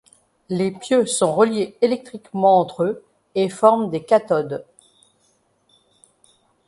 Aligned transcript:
Les 0.49 0.71
pieux 0.71 1.05
sont 1.05 1.31
reliés 1.35 1.77
électriquement 1.83 2.59
entre 2.59 2.85
eux 2.85 3.05
et 3.35 3.49
forment 3.49 3.91
des 3.91 4.03
cathodes. 4.03 4.65